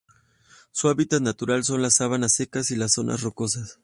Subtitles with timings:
[0.71, 3.77] Su hábitat natural son las sabanas secas y las zonas rocosas.